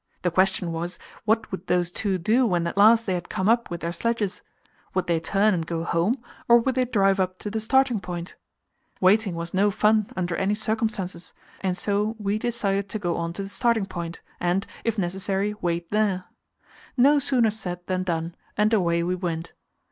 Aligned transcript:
The 0.23 0.31
question 0.31 0.71
was, 0.71 0.97
what 1.25 1.51
would 1.51 1.67
those 1.67 1.91
two 1.91 2.17
do 2.17 2.43
when 2.47 2.65
at 2.65 2.75
last 2.75 3.05
they 3.05 3.13
had 3.13 3.29
come 3.29 3.47
up 3.47 3.69
with 3.69 3.81
their 3.81 3.93
sledges? 3.93 4.41
Would 4.95 5.05
they 5.05 5.19
turn 5.19 5.53
and 5.53 5.63
go 5.63 5.83
home, 5.83 6.23
or 6.47 6.57
would 6.57 6.73
they 6.73 6.85
drive 6.85 7.19
up 7.19 7.37
to 7.37 7.51
the 7.51 7.59
starting 7.59 7.99
point? 7.99 8.33
Waiting 8.99 9.35
was 9.35 9.53
no 9.53 9.69
fun 9.69 10.09
under 10.15 10.35
any 10.37 10.55
circumstances, 10.55 11.35
and 11.59 11.77
so 11.77 12.15
we 12.17 12.39
decided 12.39 12.89
to 12.89 12.97
go 12.97 13.15
on 13.17 13.31
to 13.33 13.43
the 13.43 13.49
starting 13.49 13.85
point, 13.85 14.21
and, 14.39 14.65
if 14.83 14.97
necessary, 14.97 15.53
wait 15.61 15.91
there. 15.91 16.23
No 16.97 17.19
sooner 17.19 17.51
said 17.51 17.85
than 17.85 18.01
done, 18.01 18.33
and 18.57 18.73
away 18.73 19.03
we 19.03 19.13
went. 19.13 19.53